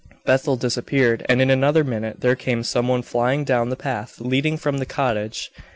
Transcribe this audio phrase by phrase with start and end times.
[0.25, 4.57] Bethel disappeared, and in another minute there came some one flying down the path leading
[4.57, 5.51] from the cottage.